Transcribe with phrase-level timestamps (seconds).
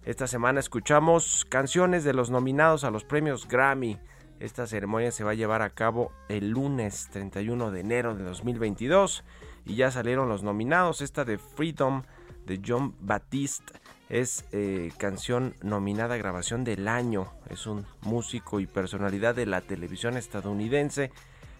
[0.06, 3.98] Esta semana escuchamos canciones de los nominados a los premios Grammy.
[4.40, 9.24] Esta ceremonia se va a llevar a cabo el lunes 31 de enero de 2022
[9.66, 11.02] y ya salieron los nominados.
[11.02, 12.04] Esta de Freedom
[12.46, 13.72] de John Batiste
[14.08, 17.32] es eh, canción nominada a grabación del año.
[17.50, 21.10] Es un músico y personalidad de la televisión estadounidense,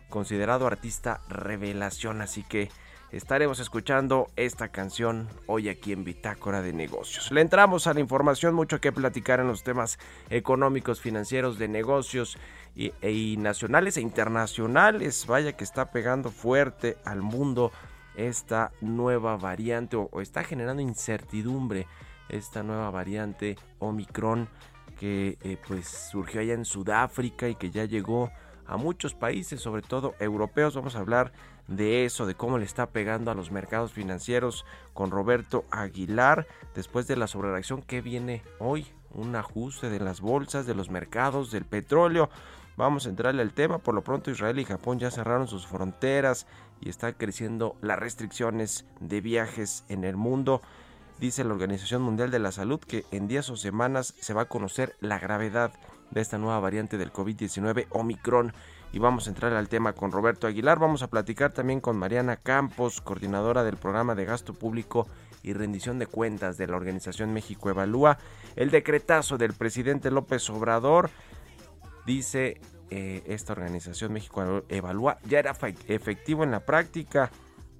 [0.08, 2.22] considerado artista revelación.
[2.22, 2.70] Así que
[3.10, 7.32] estaremos escuchando esta canción hoy aquí en Bitácora de Negocios.
[7.32, 9.98] Le entramos a la información, mucho que platicar en los temas
[10.30, 12.38] económicos, financieros, de negocios
[12.76, 15.26] y, y nacionales e internacionales.
[15.26, 17.72] Vaya que está pegando fuerte al mundo
[18.16, 21.86] esta nueva variante o, está generando incertidumbre
[22.28, 24.48] esta nueva variante Omicron
[24.98, 28.30] que eh, pues surgió allá en Sudáfrica y que ya llegó
[28.66, 30.74] a muchos países, sobre todo europeos.
[30.74, 31.32] Vamos a hablar
[31.68, 34.64] de eso, de cómo le está pegando a los mercados financieros
[34.94, 40.66] con Roberto Aguilar después de la sobrereacción que viene hoy, un ajuste de las bolsas,
[40.66, 42.30] de los mercados, del petróleo.
[42.76, 43.78] Vamos a entrarle al tema.
[43.78, 46.46] Por lo pronto Israel y Japón ya cerraron sus fronteras
[46.80, 50.62] y están creciendo las restricciones de viajes en el mundo.
[51.18, 54.48] Dice la Organización Mundial de la Salud que en días o semanas se va a
[54.48, 55.72] conocer la gravedad
[56.10, 58.52] de esta nueva variante del COVID-19 Omicron.
[58.92, 60.78] Y vamos a entrar al tema con Roberto Aguilar.
[60.78, 65.06] Vamos a platicar también con Mariana Campos, coordinadora del programa de gasto público
[65.42, 68.18] y rendición de cuentas de la Organización México Evalúa.
[68.54, 71.10] El decretazo del presidente López Obrador
[72.04, 75.56] dice eh, esta organización México Evalúa ya era
[75.88, 77.30] efectivo en la práctica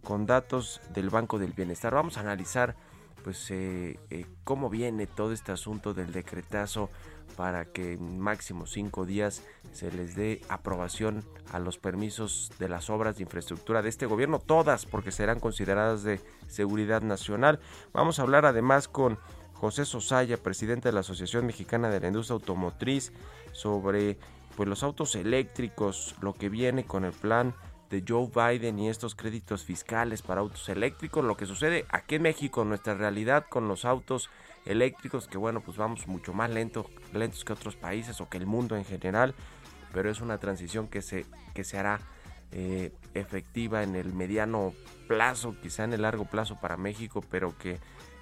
[0.02, 1.94] con datos del Banco del Bienestar.
[1.94, 2.76] Vamos a analizar
[3.24, 6.90] pues eh, eh, cómo viene todo este asunto del decretazo
[7.36, 9.42] para que en máximo cinco días
[9.72, 14.38] se les dé aprobación a los permisos de las obras de infraestructura de este gobierno,
[14.38, 17.58] todas porque serán consideradas de seguridad nacional.
[17.92, 19.18] Vamos a hablar además con
[19.54, 23.12] José Sosaya, presidente de la Asociación Mexicana de la Industria Automotriz,
[23.52, 24.18] sobre
[24.56, 27.54] pues, los autos eléctricos, lo que viene con el plan
[27.90, 32.22] de Joe Biden y estos créditos fiscales para autos eléctricos, lo que sucede aquí en
[32.22, 34.30] México, nuestra realidad con los autos
[34.64, 38.46] eléctricos, que bueno, pues vamos mucho más lento, lentos que otros países o que el
[38.46, 39.34] mundo en general,
[39.92, 42.00] pero es una transición que se, que se hará
[42.52, 44.72] eh, efectiva en el mediano
[45.06, 47.78] plazo, quizá en el largo plazo para México, pero que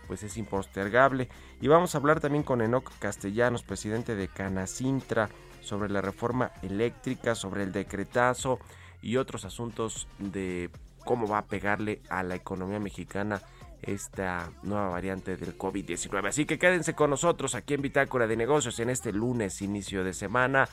[0.06, 1.28] pues es impostergable.
[1.62, 5.30] Y vamos a hablar también con Enoc Castellanos, presidente de Canacintra,
[5.64, 8.60] sobre la reforma eléctrica, sobre el decretazo
[9.02, 10.70] y otros asuntos de
[11.04, 13.40] cómo va a pegarle a la economía mexicana
[13.82, 16.28] esta nueva variante del COVID-19.
[16.28, 20.14] Así que quédense con nosotros aquí en Bitácora de Negocios en este lunes, inicio de
[20.14, 20.68] semana.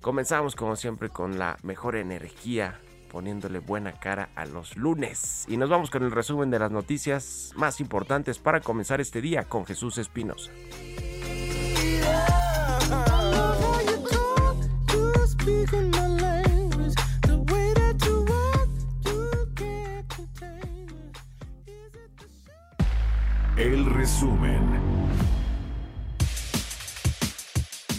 [0.00, 2.80] Comenzamos como siempre con la mejor energía,
[3.10, 5.44] poniéndole buena cara a los lunes.
[5.48, 9.44] Y nos vamos con el resumen de las noticias más importantes para comenzar este día
[9.44, 10.50] con Jesús Espinosa.
[24.02, 24.71] Resumen.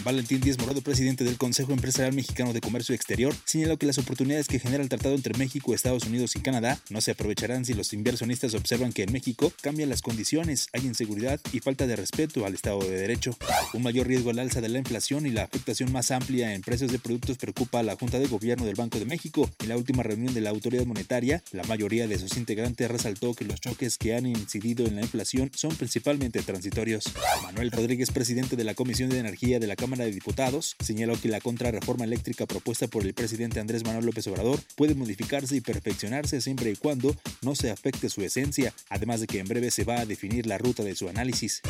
[0.04, 4.48] Valentín Díaz Morado, presidente del Consejo Empresarial Mexicano de Comercio Exterior, señaló que las oportunidades
[4.48, 7.90] que genera el tratado entre México, Estados Unidos y Canadá no se aprovecharán si los
[7.94, 12.52] inversionistas observan que en México cambian las condiciones, hay inseguridad y falta de respeto al
[12.52, 13.34] Estado de Derecho.
[13.72, 16.92] Un mayor riesgo al alza de la inflación y la afectación más amplia en precios
[16.92, 19.50] de productos preocupa a la Junta de Gobierno del Banco de México.
[19.60, 23.46] En la última reunión de la autoridad monetaria, la mayoría de sus integrantes resaltó que
[23.46, 27.04] los choques que han incidido en la inflación son principalmente transitorios.
[27.42, 31.28] Manuel Rodríguez, presidente de la Comisión de Energía de la Cámara de Diputados señaló que
[31.28, 36.40] la contrarreforma eléctrica propuesta por el presidente Andrés Manuel López Obrador puede modificarse y perfeccionarse
[36.40, 40.00] siempre y cuando no se afecte su esencia, además de que en breve se va
[40.00, 41.62] a definir la ruta de su análisis.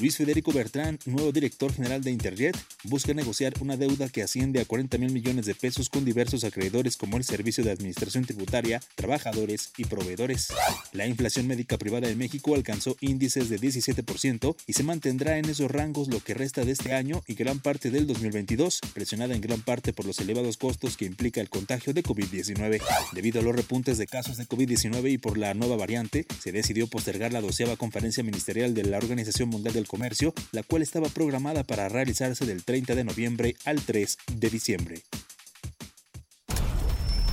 [0.00, 4.64] Luis Federico Bertrán, nuevo director general de Interjet, busca negociar una deuda que asciende a
[4.64, 9.70] 40 mil millones de pesos con diversos acreedores como el Servicio de Administración Tributaria, trabajadores
[9.76, 10.48] y proveedores.
[10.92, 15.70] La inflación médica privada en México alcanzó índices de 17% y se mantendrá en esos
[15.70, 19.60] rangos lo que resta de este año y gran parte del 2022, presionada en gran
[19.60, 22.80] parte por los elevados costos que implica el contagio de COVID-19.
[23.12, 26.86] Debido a los repuntes de casos de COVID-19 y por la nueva variante, se decidió
[26.86, 31.62] postergar la doceava conferencia ministerial de la Organización Mundial del Comercio, la cual estaba programada
[31.62, 35.02] para realizarse del 30 de noviembre al 3 de diciembre.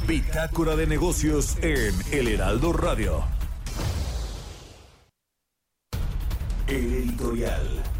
[0.05, 3.23] Bitácora de negocios en El Heraldo Radio.
[6.67, 7.94] El editorial.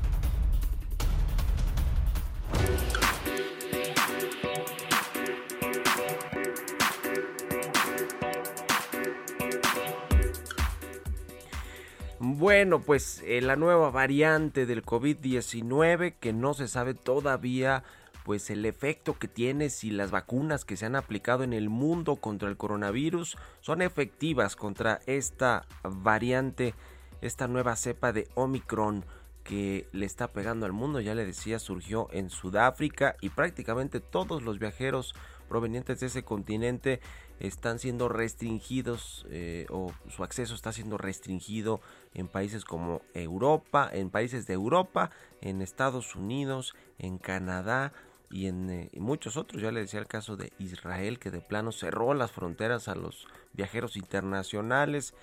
[12.38, 17.84] Bueno, pues eh, la nueva variante del COVID-19 que no se sabe todavía
[18.26, 22.16] pues el efecto que tiene si las vacunas que se han aplicado en el mundo
[22.16, 26.74] contra el coronavirus son efectivas contra esta variante,
[27.22, 29.06] esta nueva cepa de Omicron
[29.46, 34.42] que le está pegando al mundo, ya le decía, surgió en Sudáfrica y prácticamente todos
[34.42, 35.14] los viajeros
[35.48, 37.00] provenientes de ese continente
[37.40, 41.80] están siendo restringidos eh, o su acceso está siendo restringido
[42.16, 45.12] en países como Europa, en países de Europa,
[45.42, 47.94] en Estados Unidos, en Canadá
[48.32, 49.62] y en eh, muchos otros.
[49.62, 53.28] Ya le decía el caso de Israel que de plano cerró las fronteras a los
[53.54, 55.14] viajeros internacionales.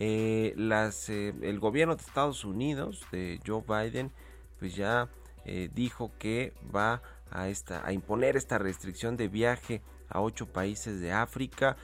[0.00, 4.12] Eh, las, eh, el gobierno de Estados Unidos, de Joe Biden,
[4.60, 5.08] pues ya
[5.44, 7.02] eh, dijo que va
[7.32, 11.76] a, esta, a imponer esta restricción de viaje a ocho países de África.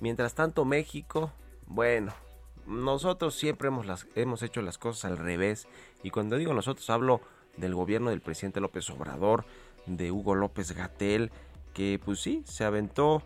[0.00, 1.32] Mientras tanto, México,
[1.66, 2.12] bueno,
[2.66, 5.66] nosotros siempre hemos, las, hemos hecho las cosas al revés.
[6.02, 7.22] Y cuando digo nosotros, hablo
[7.56, 9.46] del gobierno del presidente López Obrador,
[9.86, 11.32] de Hugo López Gatel,
[11.72, 13.22] que pues sí, se aventó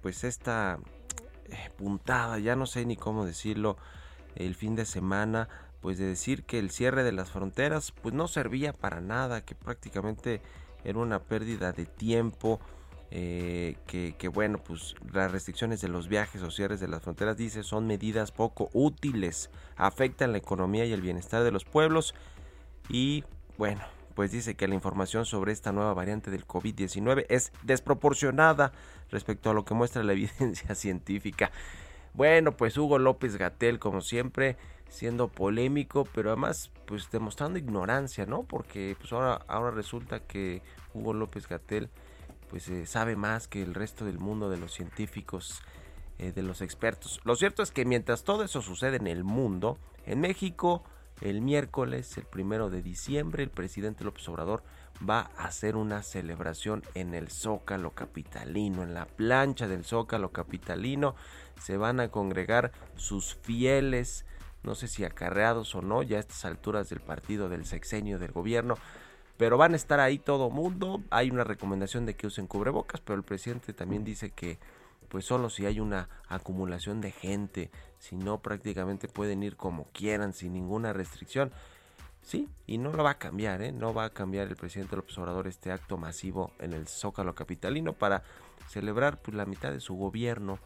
[0.00, 0.78] pues esta
[1.76, 3.76] puntada, ya no sé ni cómo decirlo,
[4.36, 5.48] el fin de semana,
[5.80, 9.54] pues de decir que el cierre de las fronteras pues no servía para nada, que
[9.54, 10.42] prácticamente
[10.84, 12.60] era una pérdida de tiempo,
[13.12, 17.36] eh, que, que, bueno, pues las restricciones de los viajes o cierres de las fronteras,
[17.36, 22.14] dice, son medidas poco útiles, afectan la economía y el bienestar de los pueblos
[22.88, 23.24] y
[23.58, 23.82] bueno,
[24.14, 28.72] pues dice que la información sobre esta nueva variante del COVID-19 es desproporcionada
[29.10, 31.50] respecto a lo que muestra la evidencia científica.
[32.12, 34.56] Bueno, pues Hugo López Gatel, como siempre,
[34.88, 38.42] siendo polémico, pero además, pues demostrando ignorancia, ¿no?
[38.42, 40.62] Porque pues ahora, ahora resulta que
[40.92, 41.88] Hugo López Gatel,
[42.50, 45.62] pues eh, sabe más que el resto del mundo de los científicos,
[46.18, 47.20] eh, de los expertos.
[47.24, 50.82] Lo cierto es que mientras todo eso sucede en el mundo, en México,
[51.20, 54.62] el miércoles, el primero de diciembre, el presidente López Obrador
[55.08, 61.14] va a hacer una celebración en el Zócalo Capitalino, en la plancha del Zócalo Capitalino.
[61.60, 64.24] Se van a congregar sus fieles,
[64.62, 68.32] no sé si acarreados o no, ya a estas alturas del partido del sexenio del
[68.32, 68.76] gobierno,
[69.36, 71.02] pero van a estar ahí todo mundo.
[71.10, 74.58] Hay una recomendación de que usen cubrebocas, pero el presidente también dice que
[75.10, 80.32] pues solo si hay una acumulación de gente, si no prácticamente pueden ir como quieran
[80.32, 81.52] sin ninguna restricción.
[82.22, 83.72] Sí, y no lo va a cambiar, ¿eh?
[83.72, 87.92] no va a cambiar el presidente López Obrador este acto masivo en el Zócalo Capitalino
[87.94, 88.22] para
[88.68, 90.58] celebrar pues, la mitad de su gobierno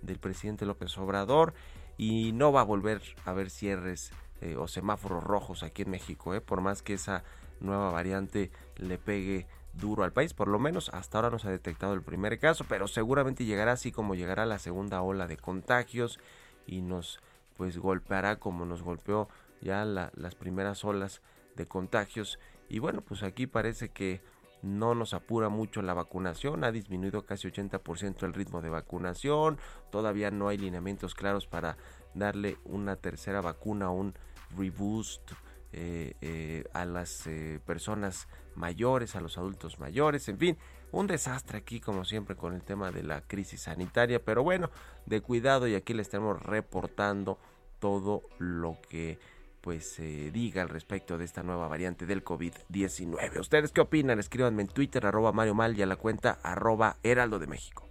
[0.00, 1.52] del presidente López Obrador
[1.98, 6.34] y no va a volver a haber cierres eh, o semáforos rojos aquí en México,
[6.34, 6.40] ¿eh?
[6.40, 7.22] por más que esa
[7.60, 10.34] nueva variante le pegue duro al país.
[10.34, 13.72] Por lo menos hasta ahora no se ha detectado el primer caso, pero seguramente llegará
[13.72, 16.18] así como llegará la segunda ola de contagios
[16.66, 17.20] y nos
[17.56, 19.28] pues golpeará como nos golpeó
[19.60, 21.20] ya las primeras olas
[21.56, 22.38] de contagios.
[22.68, 24.22] Y bueno, pues aquí parece que
[24.62, 29.58] no nos apura mucho la vacunación, ha disminuido casi 80% el ritmo de vacunación,
[29.90, 31.76] todavía no hay lineamientos claros para
[32.14, 34.14] darle una tercera vacuna, un
[34.56, 35.32] reboost
[35.72, 40.58] eh, eh, a las eh, personas mayores, a los adultos mayores, en fin,
[40.90, 44.70] un desastre aquí como siempre con el tema de la crisis sanitaria, pero bueno,
[45.06, 47.38] de cuidado y aquí le estamos reportando
[47.78, 49.18] todo lo que
[49.60, 53.38] pues se diga al respecto de esta nueva variante del COVID-19.
[53.38, 54.18] ¿Ustedes qué opinan?
[54.18, 57.88] Escríbanme en Twitter, arroba Mario Mal y a la cuenta arroba Heraldo de México.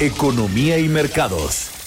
[0.00, 1.77] Economía y mercados.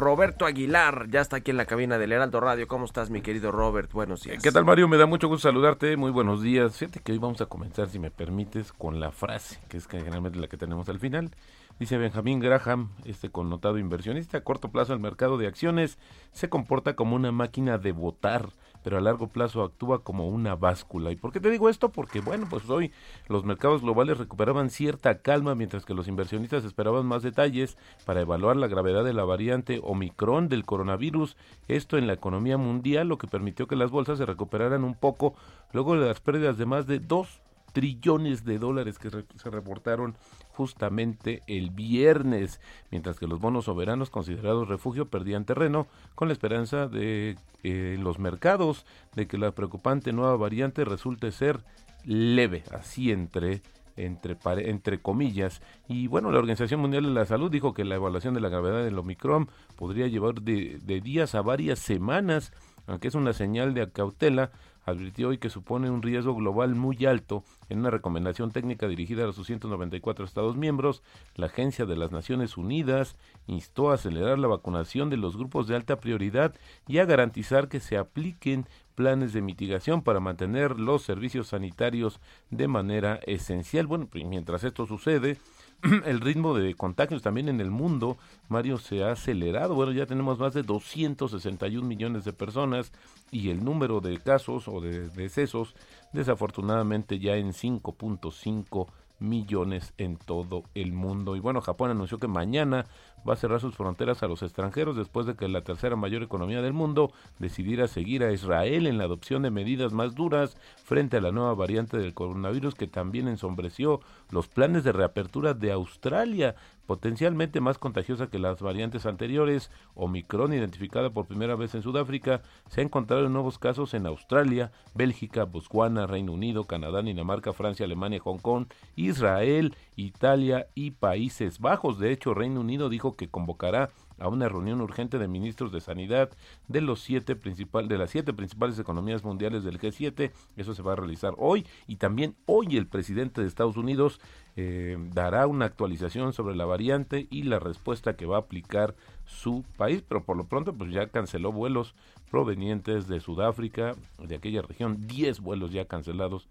[0.00, 2.66] Roberto Aguilar, ya está aquí en la cabina del Heraldo Radio.
[2.66, 3.92] ¿Cómo estás, mi querido Robert?
[3.92, 4.42] Buenos días.
[4.42, 4.88] ¿Qué tal, Mario?
[4.88, 5.94] Me da mucho gusto saludarte.
[5.98, 6.78] Muy buenos días.
[6.78, 10.38] Fíjate que hoy vamos a comenzar, si me permites, con la frase, que es generalmente
[10.38, 11.30] la que tenemos al final.
[11.78, 15.98] Dice Benjamín Graham, este connotado inversionista, a corto plazo el mercado de acciones
[16.32, 18.48] se comporta como una máquina de votar
[18.82, 21.10] pero a largo plazo actúa como una báscula.
[21.10, 21.90] ¿Y por qué te digo esto?
[21.90, 22.92] Porque, bueno, pues hoy
[23.28, 28.56] los mercados globales recuperaban cierta calma mientras que los inversionistas esperaban más detalles para evaluar
[28.56, 31.36] la gravedad de la variante Omicron del coronavirus,
[31.68, 35.34] esto en la economía mundial, lo que permitió que las bolsas se recuperaran un poco
[35.72, 37.40] luego de las pérdidas de más de 2
[37.72, 40.16] trillones de dólares que se reportaron
[40.52, 42.60] justamente el viernes,
[42.90, 48.18] mientras que los bonos soberanos considerados refugio perdían terreno con la esperanza de eh, los
[48.18, 48.84] mercados
[49.14, 51.64] de que la preocupante nueva variante resulte ser
[52.04, 53.62] leve, así entre
[53.96, 54.36] entre,
[54.68, 55.60] entre comillas.
[55.88, 58.84] Y bueno, la Organización Mundial de la Salud dijo que la evaluación de la gravedad
[58.84, 62.52] del Omicron podría llevar de, de días a varias semanas,
[62.86, 64.50] aunque es una señal de cautela
[64.84, 67.44] advirtió hoy que supone un riesgo global muy alto.
[67.68, 71.02] En una recomendación técnica dirigida a los 294 Estados miembros,
[71.34, 75.76] la Agencia de las Naciones Unidas instó a acelerar la vacunación de los grupos de
[75.76, 76.54] alta prioridad
[76.86, 82.20] y a garantizar que se apliquen planes de mitigación para mantener los servicios sanitarios
[82.50, 83.86] de manera esencial.
[83.86, 85.38] Bueno, pues, mientras esto sucede,
[86.04, 88.18] el ritmo de contagios también en el mundo,
[88.48, 89.74] Mario, se ha acelerado.
[89.74, 92.92] Bueno, ya tenemos más de 261 millones de personas
[93.30, 95.74] y el número de casos o de decesos,
[96.12, 98.88] desafortunadamente, ya en 5.5
[99.20, 101.36] millones en todo el mundo.
[101.36, 102.86] Y bueno, Japón anunció que mañana
[103.28, 106.62] va a cerrar sus fronteras a los extranjeros después de que la tercera mayor economía
[106.62, 111.20] del mundo decidiera seguir a Israel en la adopción de medidas más duras frente a
[111.20, 114.00] la nueva variante del coronavirus que también ensombreció
[114.30, 116.54] los planes de reapertura de Australia
[116.90, 119.70] potencialmente más contagiosa que las variantes anteriores.
[119.94, 124.72] Omicron, identificada por primera vez en Sudáfrica, se ha encontrado en nuevos casos en Australia,
[124.92, 128.66] Bélgica, Botswana, Reino Unido, Canadá, Dinamarca, Francia, Alemania, Hong Kong,
[128.96, 132.00] Israel, Italia y Países Bajos.
[132.00, 136.30] De hecho, Reino Unido dijo que convocará a una reunión urgente de ministros de sanidad
[136.68, 140.30] de los siete principal, de las siete principales economías mundiales del G7.
[140.56, 141.66] Eso se va a realizar hoy.
[141.86, 144.20] Y también hoy el presidente de Estados Unidos
[144.56, 149.64] eh, dará una actualización sobre la variante y la respuesta que va a aplicar su
[149.76, 151.94] país, pero por lo pronto pues ya canceló vuelos
[152.30, 156.48] provenientes de Sudáfrica, de aquella región, 10 vuelos ya cancelados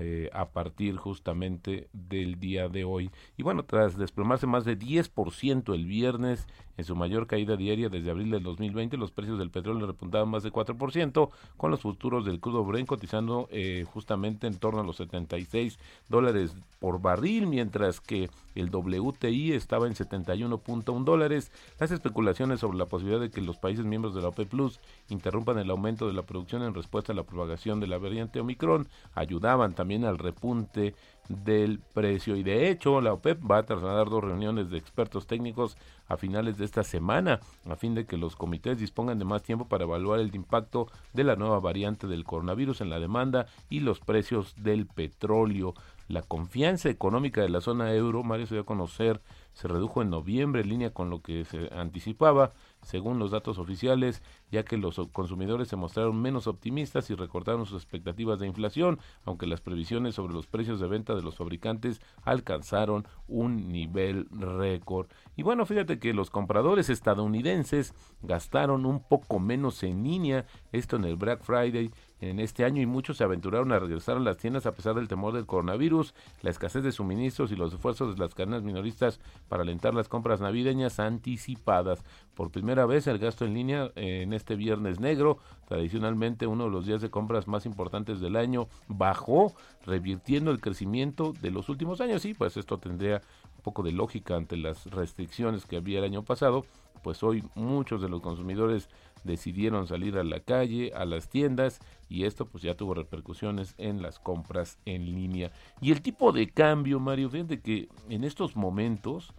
[0.00, 3.10] eh, a partir justamente del día de hoy.
[3.36, 8.10] Y bueno, tras desplomarse más de 10% el viernes en su mayor caída diaria desde
[8.12, 12.38] abril del 2020, los precios del petróleo repuntaban más de 4%, con los futuros del
[12.38, 15.76] crudo Brent cotizando eh, justamente en torno a los 76
[16.08, 21.50] dólares por barril, mientras que el WTI estaba en 71.1 dólares.
[21.80, 25.58] Las especulaciones sobre la posibilidad de que los países miembros de la OPEP Plus interrumpan
[25.58, 29.74] el aumento de la producción en respuesta a la propagación de la variante Omicron ayudaban
[29.74, 30.94] también al repunte
[31.28, 32.36] del precio.
[32.36, 35.76] Y de hecho, la OPEP va a trasladar dos reuniones de expertos técnicos
[36.06, 39.66] a finales de esta semana, a fin de que los comités dispongan de más tiempo
[39.68, 44.00] para evaluar el impacto de la nueva variante del coronavirus en la demanda y los
[44.00, 45.74] precios del petróleo.
[46.08, 49.20] La confianza económica de la zona euro, Mario se dio a conocer,
[49.52, 54.22] se redujo en noviembre en línea con lo que se anticipaba según los datos oficiales,
[54.50, 59.46] ya que los consumidores se mostraron menos optimistas y recortaron sus expectativas de inflación, aunque
[59.46, 65.08] las previsiones sobre los precios de venta de los fabricantes alcanzaron un nivel récord.
[65.36, 71.04] Y bueno, fíjate que los compradores estadounidenses gastaron un poco menos en línea, esto en
[71.04, 74.66] el Black Friday en este año y muchos se aventuraron a regresar a las tiendas
[74.66, 78.34] a pesar del temor del coronavirus, la escasez de suministros y los esfuerzos de las
[78.34, 82.04] cadenas minoristas para alentar las compras navideñas anticipadas.
[82.34, 86.70] Por primera vez el gasto en línea eh, en este viernes negro, tradicionalmente uno de
[86.70, 92.00] los días de compras más importantes del año, bajó, revirtiendo el crecimiento de los últimos
[92.00, 92.24] años.
[92.24, 93.22] Y pues esto tendría
[93.56, 96.64] un poco de lógica ante las restricciones que había el año pasado,
[97.08, 98.90] pues hoy muchos de los consumidores
[99.24, 104.02] decidieron salir a la calle, a las tiendas y esto pues ya tuvo repercusiones en
[104.02, 105.50] las compras en línea.
[105.80, 109.32] Y el tipo de cambio, Mario, fíjate que en estos momentos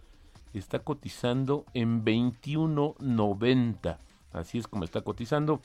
[0.52, 3.98] está cotizando en 21.90.
[4.32, 5.60] Así es como está cotizando.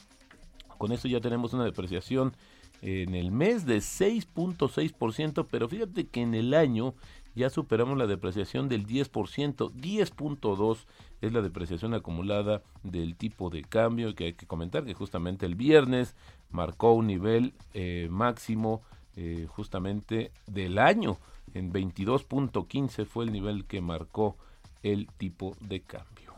[0.78, 2.36] Con esto ya tenemos una depreciación
[2.84, 6.94] en el mes de 6.6%, pero fíjate que en el año
[7.36, 10.86] ya superamos la depreciación del 10%, 10.2
[11.22, 15.56] es la depreciación acumulada del tipo de cambio que hay que comentar que justamente el
[15.56, 16.16] viernes
[16.50, 18.82] marcó un nivel eh, máximo
[19.16, 21.18] eh, justamente del año
[21.54, 24.38] en 22.15 fue el nivel que marcó
[24.84, 26.34] el tipo de cambio.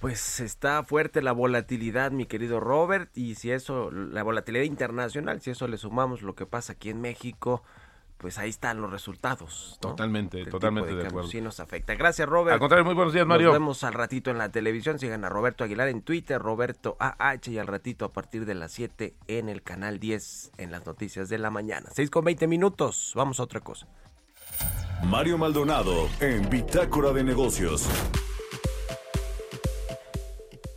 [0.00, 5.50] Pues está fuerte la volatilidad, mi querido Robert, y si eso, la volatilidad internacional, si
[5.50, 7.62] eso le sumamos lo que pasa aquí en México,
[8.20, 9.78] pues ahí están los resultados.
[9.80, 11.28] Totalmente, totalmente de, acuerdo.
[11.28, 11.94] Sí nos afecta.
[11.94, 12.52] Gracias, Robert.
[12.52, 13.46] Al contrario, muy buenos días, Mario.
[13.46, 14.98] Nos vemos al ratito en la televisión.
[14.98, 18.72] Sigan a Roberto Aguilar en Twitter, Roberto AH, y al ratito a partir de las
[18.72, 21.88] 7 en el canal 10 en las noticias de la mañana.
[21.94, 23.12] 6 con 20 minutos.
[23.16, 23.86] Vamos a otra cosa.
[25.02, 27.88] Mario Maldonado en Bitácora de Negocios.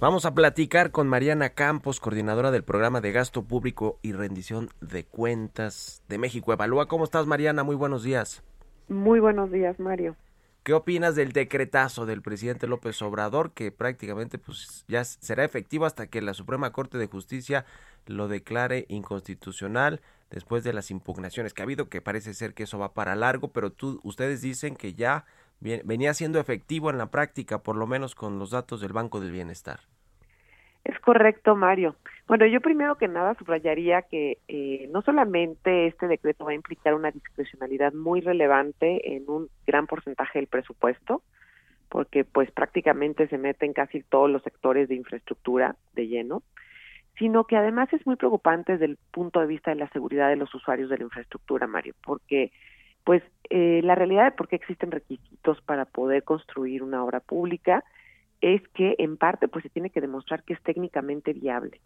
[0.03, 5.05] Vamos a platicar con Mariana Campos, coordinadora del programa de gasto público y rendición de
[5.05, 6.89] cuentas de México Evalúa.
[6.89, 7.63] ¿Cómo estás, Mariana?
[7.63, 8.43] Muy buenos días.
[8.89, 10.17] Muy buenos días, Mario.
[10.63, 16.07] ¿Qué opinas del decretazo del presidente López Obrador que prácticamente pues ya será efectivo hasta
[16.07, 17.63] que la Suprema Corte de Justicia
[18.05, 22.77] lo declare inconstitucional después de las impugnaciones que ha habido, que parece ser que eso
[22.77, 25.23] va para largo, pero tú, ustedes dicen que ya
[25.59, 29.31] venía siendo efectivo en la práctica, por lo menos con los datos del Banco del
[29.31, 29.79] Bienestar.
[30.83, 31.95] Es correcto, Mario.
[32.27, 36.93] Bueno, yo primero que nada subrayaría que eh, no solamente este decreto va a implicar
[36.93, 41.21] una discrecionalidad muy relevante en un gran porcentaje del presupuesto,
[41.89, 46.43] porque pues prácticamente se meten casi todos los sectores de infraestructura de lleno,
[47.17, 50.35] sino que además es muy preocupante desde el punto de vista de la seguridad de
[50.35, 52.51] los usuarios de la infraestructura, Mario, porque
[53.03, 57.83] pues eh, la realidad de por qué existen requisitos para poder construir una obra pública
[58.41, 61.79] es que en parte pues se tiene que demostrar que es técnicamente viable.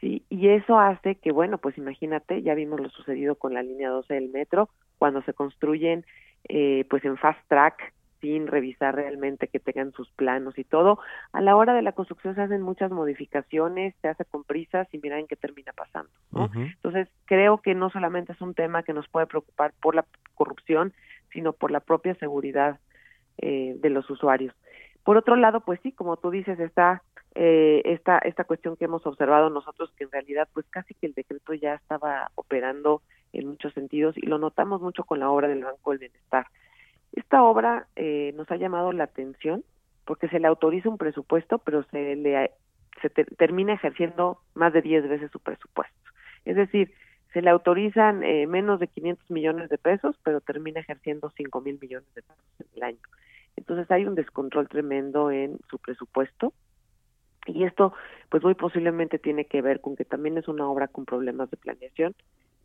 [0.00, 3.90] Sí, y eso hace que bueno, pues imagínate, ya vimos lo sucedido con la línea
[3.90, 4.68] 12 del metro
[4.98, 6.04] cuando se construyen
[6.48, 7.92] eh, pues en fast track
[8.24, 10.98] sin revisar realmente que tengan sus planos y todo.
[11.34, 14.98] A la hora de la construcción se hacen muchas modificaciones, se hace con prisas y
[14.98, 16.10] miren qué termina pasando.
[16.54, 20.94] Entonces, creo que no solamente es un tema que nos puede preocupar por la corrupción,
[21.34, 22.78] sino por la propia seguridad
[23.36, 24.54] eh, de los usuarios.
[25.02, 27.02] Por otro lado, pues sí, como tú dices, está
[27.34, 31.12] eh, esta, esta cuestión que hemos observado nosotros, que en realidad pues casi que el
[31.12, 33.02] decreto ya estaba operando
[33.34, 36.46] en muchos sentidos y lo notamos mucho con la obra del Banco del Bienestar.
[37.14, 39.64] Esta obra eh, nos ha llamado la atención
[40.04, 42.50] porque se le autoriza un presupuesto, pero se le
[43.00, 46.10] se termina ejerciendo más de 10 veces su presupuesto.
[46.44, 46.92] Es decir,
[47.32, 51.78] se le autorizan eh, menos de 500 millones de pesos, pero termina ejerciendo 5 mil
[51.80, 53.00] millones de pesos en el año.
[53.56, 56.52] Entonces hay un descontrol tremendo en su presupuesto
[57.46, 57.92] y esto
[58.28, 61.56] pues muy posiblemente tiene que ver con que también es una obra con problemas de
[61.56, 62.14] planeación,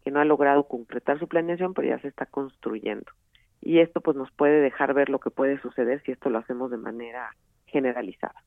[0.04, 3.12] que no ha logrado concretar su planeación, pero ya se está construyendo.
[3.62, 6.72] Y esto pues nos puede dejar ver lo que puede suceder si esto lo hacemos
[6.72, 8.44] de manera generalizada.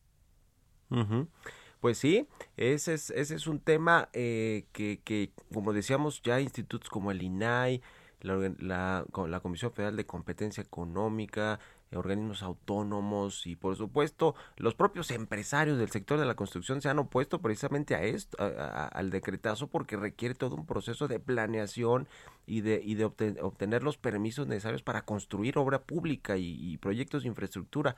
[1.81, 6.91] Pues sí, ese es, ese es un tema eh, que, que, como decíamos, ya institutos
[6.91, 7.83] como el INAI,
[8.21, 11.59] la, la, la Comisión Federal de Competencia Económica,
[11.95, 16.99] organismos autónomos y por supuesto los propios empresarios del sector de la construcción se han
[16.99, 22.09] opuesto precisamente a esto, al decretazo porque requiere todo un proceso de planeación
[22.47, 27.29] y de, y de obtener los permisos necesarios para construir obra pública y, proyectos de
[27.29, 27.97] infraestructura.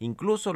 [0.00, 0.52] Incluso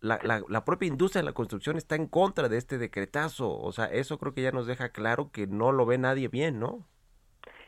[0.00, 3.58] la, la, propia industria de la construcción está en contra de este decretazo.
[3.58, 6.60] O sea, eso creo que ya nos deja claro que no lo ve nadie bien,
[6.60, 6.86] ¿no?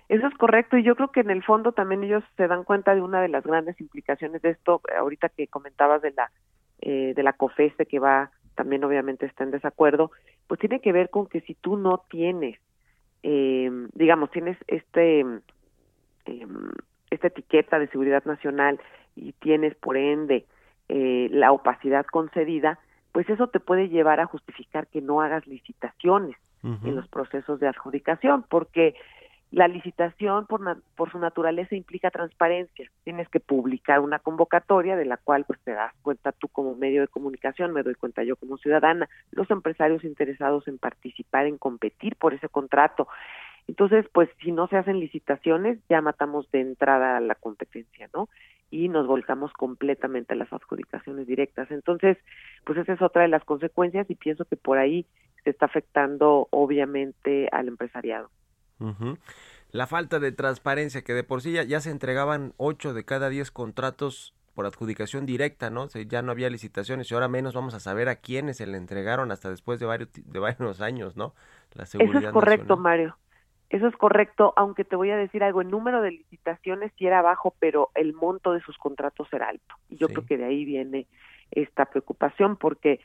[0.08, 2.94] Eso es correcto y yo creo que en el fondo también ellos se dan cuenta
[2.94, 6.30] de una de las grandes implicaciones de esto, ahorita que comentabas de la
[6.80, 10.10] eh, de la COFESE que va también obviamente está en desacuerdo,
[10.46, 12.58] pues tiene que ver con que si tú no tienes,
[13.22, 15.20] eh, digamos, tienes este
[16.26, 16.46] eh,
[17.10, 18.80] esta etiqueta de seguridad nacional
[19.14, 20.46] y tienes por ende
[20.88, 22.78] eh, la opacidad concedida,
[23.12, 27.68] pues eso te puede llevar a justificar que no hagas licitaciones en los procesos de
[27.68, 28.96] adjudicación, porque
[29.56, 30.60] la licitación por,
[30.96, 32.90] por su naturaleza implica transparencia.
[33.04, 37.00] Tienes que publicar una convocatoria de la cual pues te das cuenta tú como medio
[37.00, 42.16] de comunicación, me doy cuenta yo como ciudadana, los empresarios interesados en participar, en competir
[42.16, 43.08] por ese contrato.
[43.66, 48.28] Entonces, pues si no se hacen licitaciones, ya matamos de entrada la competencia, ¿no?
[48.70, 51.70] Y nos volcamos completamente a las adjudicaciones directas.
[51.70, 52.18] Entonces,
[52.64, 55.06] pues esa es otra de las consecuencias y pienso que por ahí
[55.44, 58.28] se está afectando obviamente al empresariado.
[59.70, 63.50] La falta de transparencia, que de por sí ya, se entregaban 8 de cada 10
[63.50, 65.86] contratos por adjudicación directa, ¿no?
[65.88, 69.30] ya no había licitaciones y ahora menos vamos a saber a quiénes se le entregaron
[69.30, 71.34] hasta después de varios, de varios años, ¿no?
[71.74, 73.18] La seguridad Eso es correcto, Mario.
[73.68, 77.20] Eso es correcto, aunque te voy a decir algo, el número de licitaciones sí era
[77.20, 79.74] bajo, pero el monto de sus contratos era alto.
[79.90, 81.06] Y yo creo que de ahí viene
[81.50, 83.00] esta preocupación, porque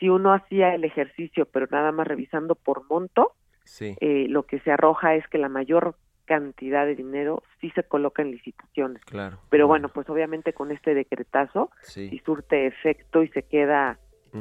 [0.00, 3.32] si uno hacía el ejercicio, pero nada más revisando por monto,
[3.80, 8.22] eh, lo que se arroja es que la mayor cantidad de dinero sí se coloca
[8.22, 9.02] en licitaciones.
[9.04, 9.38] Claro.
[9.48, 13.98] Pero bueno, pues obviamente con este decretazo, si surte efecto y se queda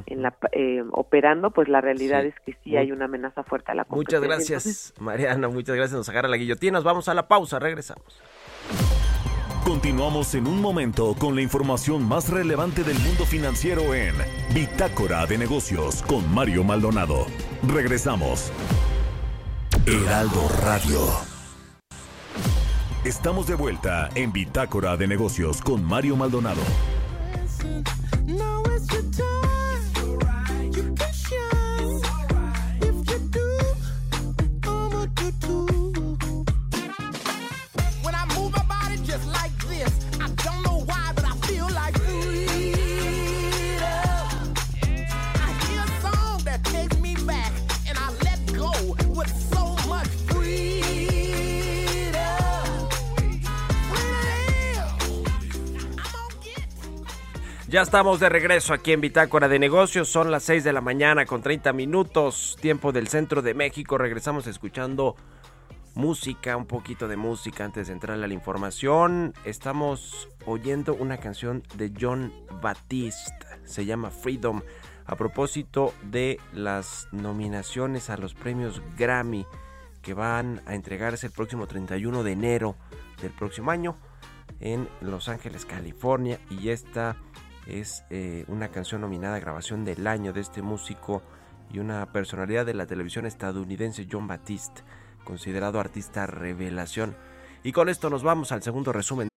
[0.07, 3.75] en la, eh, operando, pues la realidad es que sí hay una amenaza fuerte a
[3.75, 4.19] la competencia.
[4.19, 5.97] Muchas gracias, Mariana, muchas gracias.
[5.97, 6.73] Nos agarra la guillotina.
[6.73, 8.21] Nos vamos a la pausa, regresamos.
[9.65, 14.13] Continuamos en un momento con la información más relevante del mundo financiero en
[14.53, 17.25] Bitácora de Negocios con Mario Maldonado.
[17.67, 18.51] Regresamos.
[19.87, 20.99] Heraldo Radio.
[23.03, 26.61] Estamos de vuelta en Bitácora de Negocios con Mario Maldonado.
[57.75, 60.07] Ya estamos de regreso aquí en Bitácora de Negocios.
[60.07, 63.97] Son las 6 de la mañana con 30 minutos, tiempo del centro de México.
[63.97, 65.17] Regresamos escuchando
[65.93, 69.33] música, un poquito de música antes de entrar a la información.
[69.43, 74.61] Estamos oyendo una canción de John Batiste, se llama Freedom,
[75.05, 79.45] a propósito de las nominaciones a los premios Grammy
[80.01, 82.77] que van a entregarse el próximo 31 de enero
[83.21, 83.97] del próximo año
[84.61, 86.39] en Los Ángeles, California.
[86.49, 87.17] Y esta
[87.67, 91.21] es eh, una canción nominada a grabación del año de este músico
[91.71, 94.81] y una personalidad de la televisión estadounidense John Batiste,
[95.23, 97.15] considerado artista revelación.
[97.63, 99.29] Y con esto nos vamos al segundo resumen.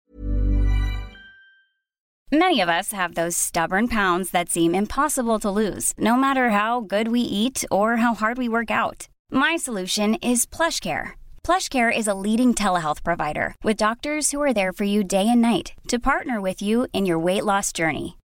[2.30, 6.80] Many of us have those stubborn pounds that seem impossible to lose, no matter how
[6.82, 9.08] good we eat or how hard we work out.
[9.30, 11.12] My solution is PlushCare.
[11.42, 15.40] PlushCare is a leading telehealth provider with doctors who are there for you day and
[15.40, 18.17] night to partner with you in your weight loss journey.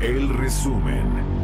[0.00, 1.39] El resumen.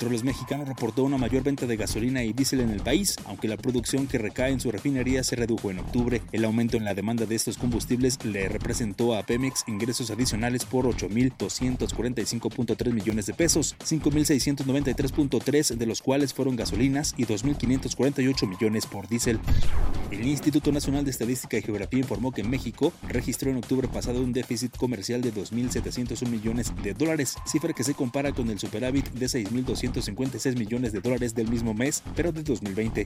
[0.00, 3.58] Petróleos Mexicanos reportó una mayor venta de gasolina y diésel en el país, aunque la
[3.58, 6.22] producción que recae en su refinería se redujo en octubre.
[6.32, 10.86] El aumento en la demanda de estos combustibles le representó a Pemex ingresos adicionales por
[10.86, 19.38] 8.245.3 millones de pesos, 5.693.3 de los cuales fueron gasolinas y 2.548 millones por diésel.
[20.10, 24.32] El Instituto Nacional de Estadística y Geografía informó que México registró en octubre pasado un
[24.32, 29.28] déficit comercial de 2.701 millones de dólares, cifra que se compara con el superávit de
[29.92, 33.04] 6.256 millones de dólares del mismo mes, pero de 2020.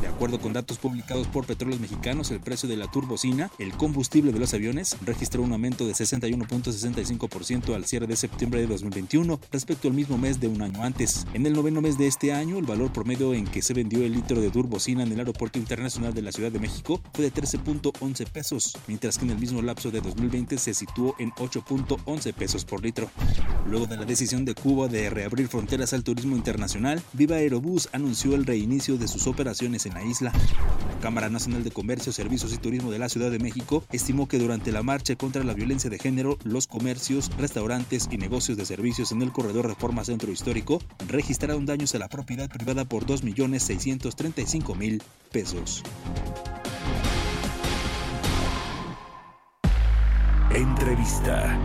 [0.00, 4.32] De acuerdo con datos publicados por Petróleos Mexicanos, el precio de la turbocina, el combustible
[4.32, 9.88] de los aviones, registró un aumento de 61.65% al cierre de septiembre de 2021 respecto
[9.88, 11.26] al mismo mes de un año antes.
[11.34, 14.12] En el noveno mes de este año, el valor promedio en que se vendió el
[14.12, 18.28] litro de turbocina en el Aeropuerto Internacional de la Ciudad de México fue de 13.11
[18.30, 22.82] pesos, mientras que en el mismo lapso de 2020 se situó en 8.11 pesos por
[22.82, 23.10] litro.
[23.66, 28.34] Luego de la decisión de Cuba de reabrir fronteras al turismo internacional, Viva Aerobús anunció
[28.34, 30.32] el reinicio de sus operaciones en la isla.
[30.32, 34.38] La Cámara Nacional de Comercio, Servicios y Turismo de la Ciudad de México estimó que
[34.38, 39.12] durante la marcha contra la violencia de género, los comercios, restaurantes y negocios de servicios
[39.12, 45.82] en el corredor Reforma Centro Histórico registraron daños a la propiedad privada por 2.635.000 pesos.
[50.54, 51.58] Entrevista.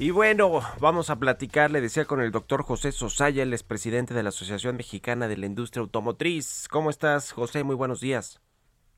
[0.00, 4.22] Y bueno, vamos a platicar, le decía con el doctor José Sosaya, el expresidente de
[4.22, 6.68] la Asociación Mexicana de la Industria Automotriz.
[6.70, 7.64] ¿Cómo estás, José?
[7.64, 8.40] Muy buenos días.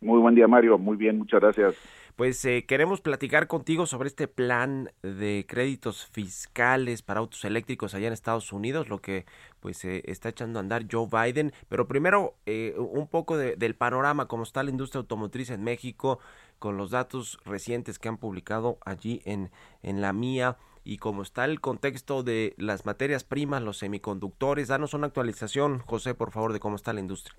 [0.03, 0.77] Muy buen día, Mario.
[0.77, 1.75] Muy bien, muchas gracias.
[2.17, 8.09] Pues eh, queremos platicar contigo sobre este plan de créditos fiscales para autos eléctricos allá
[8.09, 9.25] en Estados Unidos, lo que
[9.61, 11.55] pues eh, está echando a andar Joe Biden.
[11.71, 16.19] Pero primero eh, un poco de, del panorama, cómo está la industria automotriz en México,
[16.59, 19.51] con los datos recientes que han publicado allí en,
[19.83, 20.59] en la mía
[20.91, 24.67] y cómo está el contexto de las materias primas, los semiconductores.
[24.67, 27.37] Danos una actualización, José, por favor, de cómo está la industria.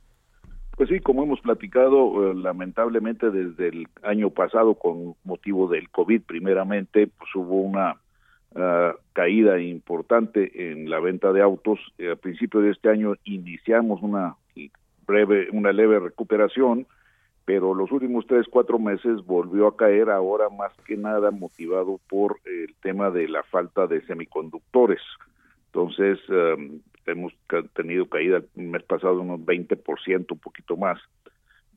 [0.77, 6.21] Pues sí, como hemos platicado, eh, lamentablemente desde el año pasado, con motivo del COVID
[6.21, 7.97] primeramente, pues hubo una
[8.55, 11.77] uh, caída importante en la venta de autos.
[11.97, 14.37] Eh, a principio de este año iniciamos una
[15.05, 16.87] breve, una leve recuperación,
[17.51, 22.39] pero los últimos tres, cuatro meses volvió a caer ahora más que nada motivado por
[22.45, 25.01] el tema de la falta de semiconductores.
[25.65, 27.33] Entonces, um, hemos
[27.73, 30.97] tenido caída el mes pasado unos 20%, un poquito más.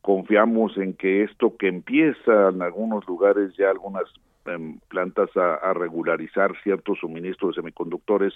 [0.01, 4.05] Confiamos en que esto que empieza en algunos lugares ya algunas
[4.47, 8.35] eh, plantas a, a, regularizar ciertos suministros de semiconductores,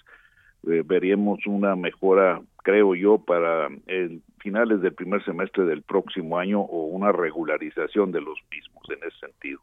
[0.66, 6.60] eh, veríamos una mejora, creo yo, para el finales del primer semestre del próximo año
[6.60, 9.60] o una regularización de los mismos en ese sentido.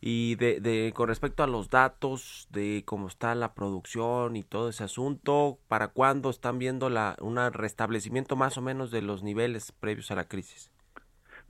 [0.00, 4.68] Y de, de, con respecto a los datos de cómo está la producción y todo
[4.68, 9.72] ese asunto, ¿para cuándo están viendo la un restablecimiento más o menos de los niveles
[9.72, 10.70] previos a la crisis?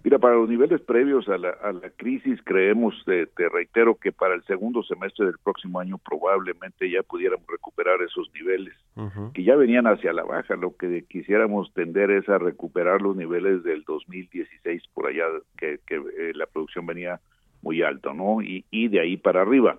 [0.04, 4.12] Mira, para los niveles previos a la, a la crisis, creemos, te, te, reitero, que
[4.12, 9.32] para el segundo semestre del próximo año probablemente ya pudiéramos recuperar esos niveles, uh -huh.
[9.32, 10.54] que ya venían hacia la baja.
[10.54, 15.24] Lo que quisiéramos tender es a recuperar los niveles del 2016 por allá,
[15.58, 17.20] que, que eh, la producción venía
[17.62, 18.42] muy alto, ¿no?
[18.42, 19.76] Y, y de ahí para arriba.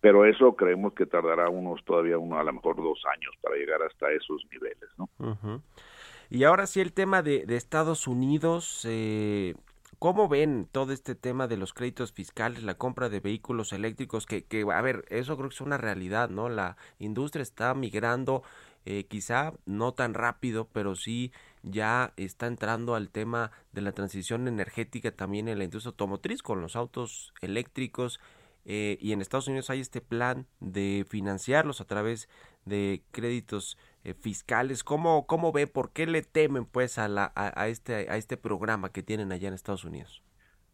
[0.00, 3.82] Pero eso creemos que tardará unos todavía uno a lo mejor dos años para llegar
[3.82, 5.08] hasta esos niveles, ¿no?
[5.18, 5.60] Uh -huh.
[6.28, 9.54] Y ahora sí el tema de, Estados Unidos, eh,
[9.98, 14.26] ¿cómo ven todo este tema de los créditos fiscales, la compra de vehículos eléctricos?
[14.26, 16.48] Que, que a ver, eso creo que es una realidad, ¿no?
[16.48, 18.42] La industria está migrando,
[18.84, 24.48] eh, quizá no tan rápido, pero sí ya está entrando al tema de la transición
[24.48, 28.20] energética también en la industria automotriz con los autos eléctricos.
[28.64, 32.28] Eh, y en Estados Unidos hay este plan de financiarlos a través
[32.64, 34.84] de créditos eh, fiscales.
[34.84, 38.92] ¿Cómo, ¿Cómo ve, por qué le temen pues a, la, a, este, a este programa
[38.92, 40.22] que tienen allá en Estados Unidos?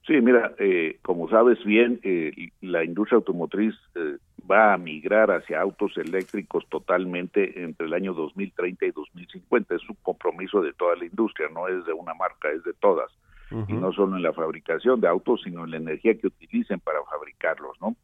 [0.06, 4.16] Sí, mira, eh, como sabes bien, eh, la industria automotriz eh,
[4.50, 9.76] va a migrar hacia autos eléctricos totalmente entre el año 2030 y 2050.
[9.76, 13.10] Es un compromiso de toda la industria, no es de una marca, es de todas.
[13.68, 17.00] Y no solo en la fabricación de autos, sino en la energía que utilicen para
[17.04, 17.94] fabricarlos, ¿no?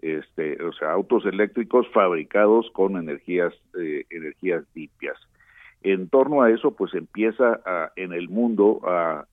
[0.00, 3.54] Este, o sea, autos eléctricos fabricados con energías,
[4.10, 5.16] energías limpias.
[5.82, 9.26] En torno a eso, pues empieza a, en el mundo a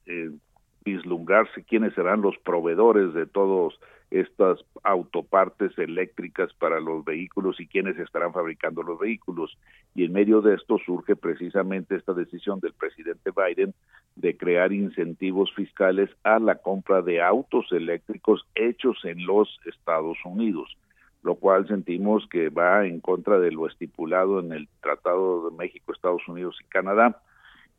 [0.84, 3.74] vislumbrarse quiénes serán los proveedores de todas
[4.14, 9.58] estas autopartes eléctricas para los vehículos y quiénes estarán fabricando los vehículos.
[9.96, 13.74] Y en medio de esto surge precisamente esta decisión del presidente Biden
[14.16, 20.78] de crear incentivos fiscales a la compra de autos eléctricos hechos en los Estados Unidos,
[21.24, 25.92] lo cual sentimos que va en contra de lo estipulado en el Tratado de México,
[25.92, 27.20] Estados Unidos y Canadá,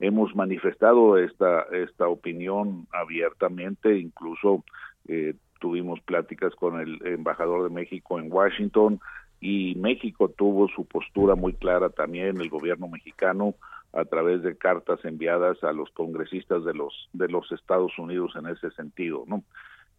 [0.07, 4.65] hemos manifestado esta esta opinión abiertamente incluso
[5.09, 9.01] eh, tuvimos pláticas con el embajador de México en Washington
[9.41, 13.55] y México tuvo su postura muy clara también el gobierno mexicano
[13.93, 18.47] a través de cartas enviadas a los congresistas de los de los Estados Unidos en
[18.49, 19.43] ese sentido no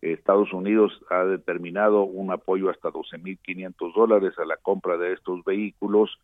[0.02, 6.20] Estados Unidos ha determinado un apoyo hasta 12.500 dólares a la compra de estos vehículos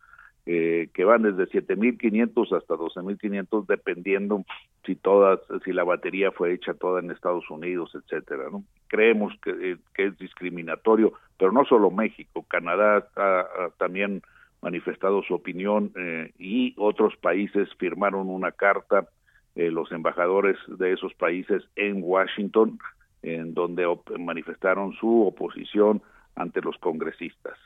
[0.46, 4.44] eh, que van desde 7.500 hasta 12.500 dependiendo
[4.84, 9.50] si todas si la batería fue hecha toda en Estados Unidos etcétera no creemos que,
[9.72, 14.22] eh, es discriminatorio pero no solo México Canadá ha, también
[14.62, 19.06] manifestado su opinión eh, y otros países firmaron una carta
[19.54, 22.78] eh, los embajadores de esos países en Washington
[23.22, 23.86] en donde
[24.18, 26.02] manifestaron su oposición
[26.34, 27.56] ante los congresistas.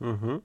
[0.00, 0.40] Uh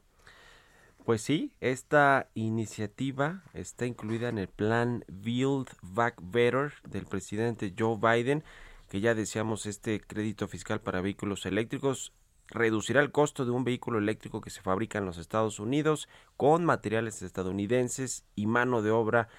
[1.08, 7.96] pues sí, esta iniciativa está incluida en el plan Build Back Better del presidente Joe
[7.98, 8.44] Biden,
[8.90, 12.12] que ya deseamos este crédito fiscal para vehículos eléctricos
[12.48, 16.66] reducirá el costo de un vehículo eléctrico que se fabrica en los Estados Unidos con
[16.66, 19.30] materiales estadounidenses y mano de obra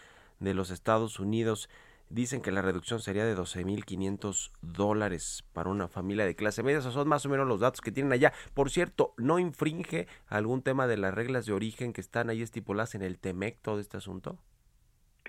[0.40, 1.68] de los Estados Unidos.
[2.10, 6.78] Dicen que la reducción sería de 12.500 dólares para una familia de clase media.
[6.78, 8.32] Esos son más o menos los datos que tienen allá.
[8.54, 12.94] Por cierto, ¿no infringe algún tema de las reglas de origen que están ahí estipuladas
[12.94, 14.38] en el TEMEC todo este asunto?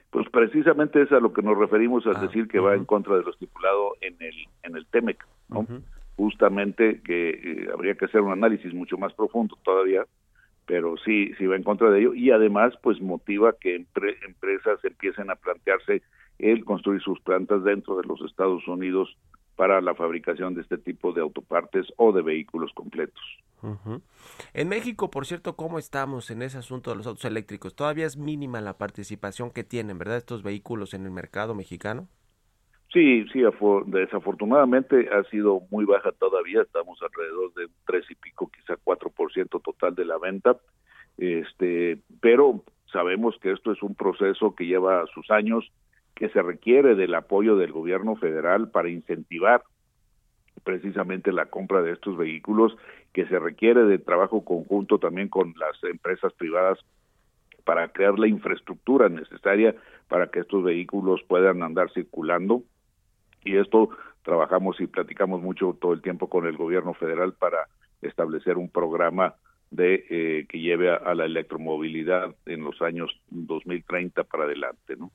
[0.09, 3.15] Pues precisamente es a lo que nos referimos al ah, decir que va en contra
[3.15, 5.25] de lo estipulado en el, en el TEMEC.
[6.15, 10.05] Justamente que eh, habría que hacer un análisis mucho más profundo todavía
[10.69, 15.31] pero sí, sí va en contra de ello y además pues motiva que empresas empiecen
[15.31, 16.03] a plantearse
[16.39, 19.15] el construir sus plantas dentro de los Estados Unidos
[19.55, 23.21] para la fabricación de este tipo de autopartes o de vehículos completos.
[24.53, 27.75] En México, por cierto, ¿cómo estamos en ese asunto de los autos eléctricos?
[27.75, 30.15] Todavía es mínima la participación que tienen, ¿verdad?
[30.15, 32.07] Estos vehículos en el mercado mexicano.
[32.93, 33.41] Sí, sí,
[33.87, 39.31] desafortunadamente ha sido muy baja todavía, estamos alrededor de tres y pico, quizá cuatro por
[39.31, 40.57] ciento total de la venta,
[41.17, 45.71] este, pero sabemos que esto es un proceso que lleva sus años,
[46.19, 49.63] que se requiere del apoyo del gobierno federal para incentivar
[50.65, 52.75] precisamente la compra de estos vehículos,
[53.13, 56.77] que se requiere de trabajo conjunto también con las empresas privadas
[57.63, 59.73] para crear la infraestructura necesaria
[60.09, 62.63] para que estos vehículos puedan andar circulando.
[63.45, 63.89] Y esto
[64.23, 67.69] trabajamos y platicamos mucho todo el tiempo con el gobierno federal para
[68.01, 69.35] establecer un programa
[69.71, 75.11] de eh, que lleve a, a, la electromovilidad en los años 2030 para adelante, ¿no?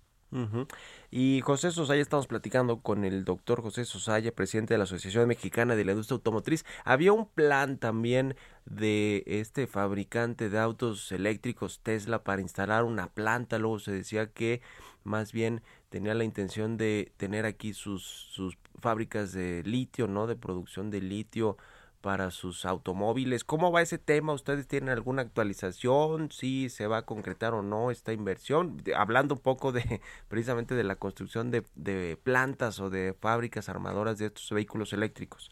[1.11, 5.77] Y José Sosaya, estamos platicando con el doctor José Sosaya, presidente de la Asociación Mexicana
[5.77, 6.65] de la Industria Automotriz.
[6.85, 13.59] Había un plan también de este fabricante de autos eléctricos Tesla para instalar una planta.
[13.59, 14.61] Luego se decía que
[15.05, 20.27] más bien tenía la intención de tener aquí sus, sus fábricas de litio, ¿no?
[20.27, 21.57] De producción de litio
[22.05, 23.45] para sus automóviles.
[23.45, 24.35] ¿Cómo va ese tema?
[24.35, 26.31] ¿Ustedes tienen alguna actualización?
[26.31, 28.77] ¿Si se va a concretar o no esta inversión?
[28.95, 29.81] Hablando un poco de
[30.29, 35.51] precisamente de la construcción de, de plantas o de fábricas armadoras de estos vehículos eléctricos.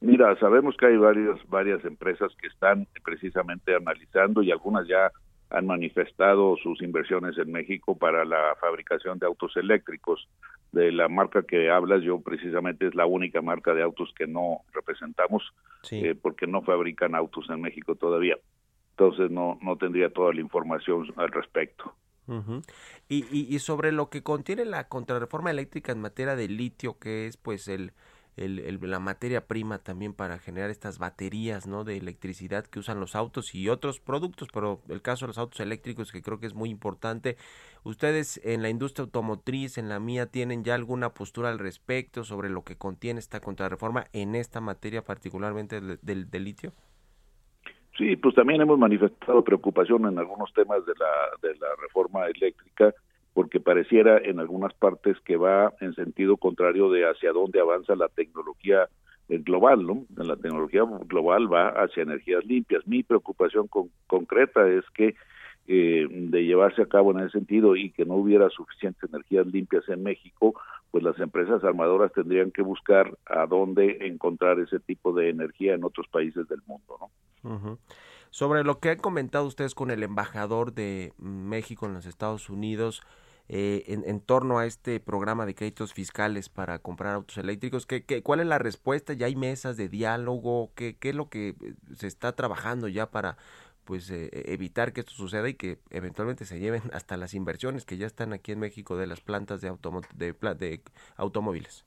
[0.00, 5.12] Mira, sabemos que hay varias, varias empresas que están precisamente analizando y algunas ya
[5.50, 10.28] han manifestado sus inversiones en México para la fabricación de autos eléctricos.
[10.74, 14.62] De la marca que hablas, yo precisamente es la única marca de autos que no
[14.72, 15.42] representamos,
[15.90, 18.36] eh, porque no fabrican autos en México todavía.
[18.90, 21.94] Entonces no, no tendría toda la información al respecto.
[23.08, 27.26] y, y, y sobre lo que contiene la contrarreforma eléctrica en materia de litio, que
[27.26, 27.92] es pues el
[28.36, 31.84] la materia prima también para generar estas baterías ¿no?
[31.84, 35.60] de electricidad que usan los autos y otros productos, pero el caso de los autos
[35.60, 37.36] eléctricos que creo que es muy importante.
[37.84, 42.50] Ustedes en la industria automotriz, en la mía, tienen ya alguna postura al respecto sobre
[42.50, 46.72] lo que contiene esta contrarreforma en esta materia particularmente del, del, litio?
[47.96, 52.92] Sí, pues también hemos manifestado preocupación en algunos temas de la, de la reforma eléctrica
[53.34, 58.08] porque pareciera en algunas partes que va en sentido contrario de hacia dónde avanza la
[58.08, 58.88] tecnología
[59.28, 60.04] global, ¿no?
[60.16, 62.86] La tecnología global va hacia energías limpias.
[62.86, 63.68] Mi preocupación
[64.06, 65.14] concreta es que
[65.66, 69.88] eh, de llevarse a cabo en ese sentido y que no hubiera suficientes energías limpias
[69.88, 70.54] en México,
[70.90, 75.82] pues las empresas armadoras tendrían que buscar a dónde encontrar ese tipo de energía en
[75.84, 77.78] otros países del mundo, ¿no?
[78.30, 83.00] Sobre lo que han comentado ustedes con el embajador de México en los Estados Unidos,
[83.48, 87.86] eh, en, torno a este programa de créditos fiscales para comprar autos eléctricos.
[87.86, 89.12] ¿Qué, qué, cuál es la respuesta?
[89.12, 90.70] ¿Ya hay mesas de diálogo?
[90.74, 93.36] ¿Qué, ¿Qué, es lo que eh, se está trabajando ya para
[93.84, 97.98] pues eh, evitar que esto suceda y que eventualmente se lleven hasta las inversiones que
[97.98, 99.72] ya están aquí en México de las plantas de,
[100.14, 100.80] de, de
[101.16, 101.84] automóviles?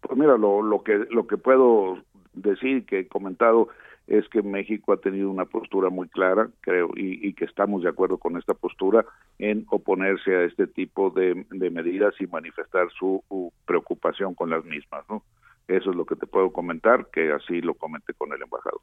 [0.00, 1.98] Pues mira, lo, lo, que, lo que puedo
[2.34, 3.68] decir, que he comentado,
[4.08, 8.16] es que México ha tenido una postura muy clara, creo, y, que estamos de acuerdo
[8.16, 9.04] con esta postura
[9.38, 13.22] en oponerse a este tipo de, medidas y manifestar su
[13.66, 15.22] preocupación con las mismas, ¿no?
[15.68, 18.80] Eso es lo que te puedo comentar, que así lo comenté con el embajador.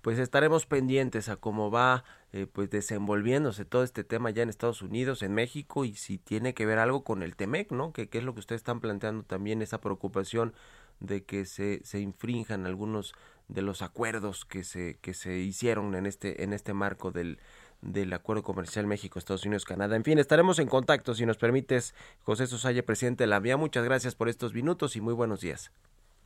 [0.00, 4.82] Pues estaremos pendientes a cómo va eh, pues desenvolviéndose todo este tema ya en Estados
[4.82, 7.92] Unidos, en México y si tiene que ver algo con el TEMEC, ¿no?
[7.92, 10.52] Que, es lo que ustedes están planteando también esa preocupación
[11.00, 13.14] de que se, se infrinjan algunos
[13.48, 17.38] de los acuerdos que se, que se hicieron en este, en este marco del,
[17.82, 19.96] del Acuerdo Comercial México, Estados Unidos, Canadá.
[19.96, 23.56] En fin, estaremos en contacto, si nos permites, José Sosaya, presidente de la VIA.
[23.56, 25.72] Muchas gracias por estos minutos y muy buenos días.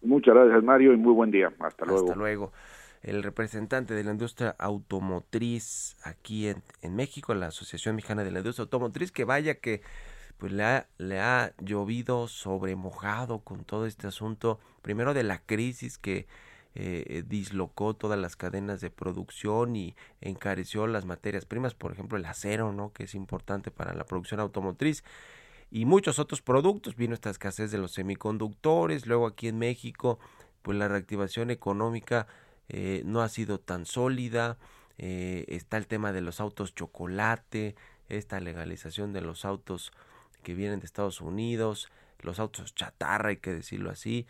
[0.02, 1.52] Muchas gracias, Mario, y muy buen día.
[1.58, 2.00] Hasta luego.
[2.00, 2.52] Hasta luego.
[3.02, 8.38] El representante de la industria automotriz aquí en, en México, la Asociación Mexicana de la
[8.38, 9.82] Industria Automotriz, que vaya que
[10.38, 15.38] pues le ha, le ha llovido sobre mojado con todo este asunto, primero de la
[15.38, 16.26] crisis que
[16.80, 22.24] eh, dislocó todas las cadenas de producción y encareció las materias primas, por ejemplo el
[22.24, 22.92] acero, ¿no?
[22.92, 25.02] que es importante para la producción automotriz
[25.72, 26.94] y muchos otros productos.
[26.94, 30.20] Vino esta escasez de los semiconductores, luego aquí en México,
[30.62, 32.28] pues la reactivación económica
[32.68, 34.56] eh, no ha sido tan sólida.
[34.98, 37.74] Eh, está el tema de los autos chocolate,
[38.08, 39.92] esta legalización de los autos
[40.44, 44.28] que vienen de Estados Unidos, los autos chatarra, hay que decirlo así,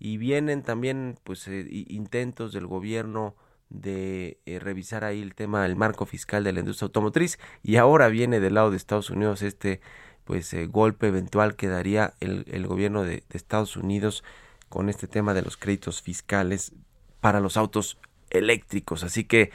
[0.00, 3.36] y vienen también pues eh, intentos del gobierno
[3.68, 8.08] de eh, revisar ahí el tema del marco fiscal de la industria automotriz y ahora
[8.08, 9.80] viene del lado de Estados Unidos este
[10.24, 14.24] pues eh, golpe eventual que daría el, el gobierno de, de, Estados Unidos
[14.70, 16.72] con este tema de los créditos fiscales
[17.20, 17.98] para los autos
[18.30, 19.02] eléctricos.
[19.02, 19.50] Así que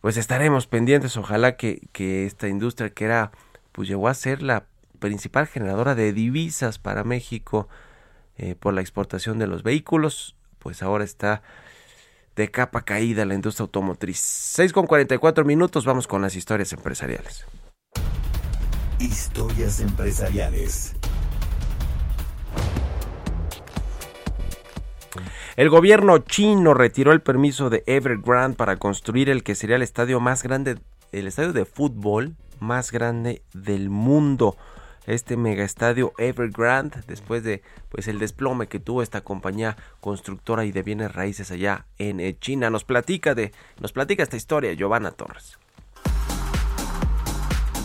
[0.00, 1.16] pues estaremos pendientes.
[1.16, 3.32] Ojalá que, que esta industria que era
[3.72, 4.66] pues llegó a ser la
[4.98, 7.68] principal generadora de divisas para México
[8.36, 11.42] eh, por la exportación de los vehículos, pues ahora está
[12.36, 14.18] de capa caída la industria automotriz.
[14.18, 17.46] 6 con 44 minutos, vamos con las historias empresariales.
[18.98, 20.94] Historias empresariales.
[25.56, 30.18] El gobierno chino retiró el permiso de Evergrande para construir el que sería el estadio
[30.18, 30.78] más grande,
[31.12, 34.56] el estadio de fútbol más grande del mundo
[35.06, 40.72] este mega estadio Evergrande después de pues el desplome que tuvo esta compañía constructora y
[40.72, 42.70] de bienes raíces allá en eh, China.
[42.70, 45.58] Nos platica de nos platica esta historia Giovanna Torres.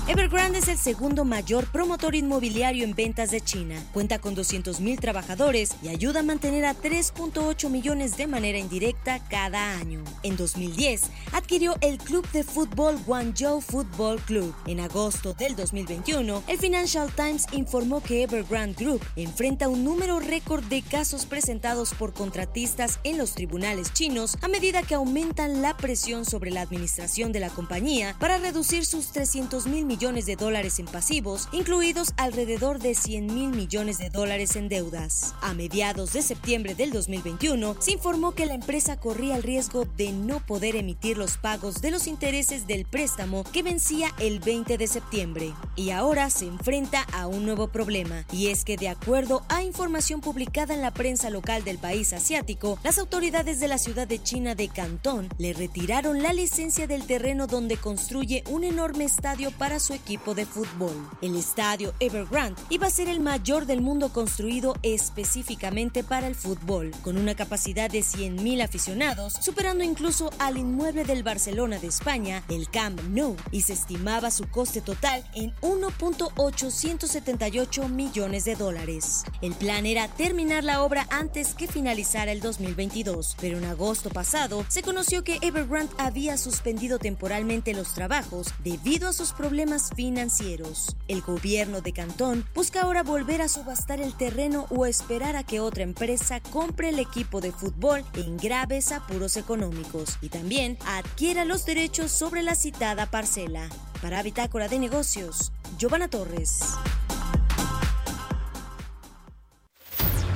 [0.09, 3.75] Evergrande es el segundo mayor promotor inmobiliario en ventas de China.
[3.91, 9.77] Cuenta con 200.000 trabajadores y ayuda a mantener a 3.8 millones de manera indirecta cada
[9.77, 10.01] año.
[10.23, 14.55] En 2010, adquirió el club de fútbol Guangzhou Football Club.
[14.65, 20.63] En agosto del 2021, el Financial Times informó que Evergrande Group enfrenta un número récord
[20.63, 26.23] de casos presentados por contratistas en los tribunales chinos a medida que aumentan la presión
[26.23, 30.77] sobre la administración de la compañía para reducir sus 300 mil millones millones de dólares
[30.77, 35.33] en pasivos, incluidos alrededor de 100 mil millones de dólares en deudas.
[35.41, 40.11] A mediados de septiembre del 2021, se informó que la empresa corría el riesgo de
[40.11, 44.85] no poder emitir los pagos de los intereses del préstamo que vencía el 20 de
[44.85, 45.53] septiembre.
[45.75, 50.21] Y ahora se enfrenta a un nuevo problema, y es que de acuerdo a información
[50.21, 54.53] publicada en la prensa local del país asiático, las autoridades de la ciudad de China
[54.53, 59.86] de Cantón le retiraron la licencia del terreno donde construye un enorme estadio para su
[59.93, 60.93] equipo de fútbol.
[61.21, 66.91] El estadio Evergrande iba a ser el mayor del mundo construido específicamente para el fútbol,
[67.03, 72.69] con una capacidad de 100.000 aficionados, superando incluso al inmueble del Barcelona de España, el
[72.69, 79.23] Camp Nou, y se estimaba su coste total en 1.878 millones de dólares.
[79.41, 84.65] El plan era terminar la obra antes que finalizara el 2022, pero en agosto pasado
[84.67, 90.95] se conoció que Evergrande había suspendido temporalmente los trabajos debido a sus problemas financieros.
[91.07, 95.59] El gobierno de Cantón busca ahora volver a subastar el terreno o esperar a que
[95.59, 101.65] otra empresa compre el equipo de fútbol en graves apuros económicos y también adquiera los
[101.65, 103.69] derechos sobre la citada parcela.
[104.01, 106.59] Para Bitácora de Negocios, Giovanna Torres.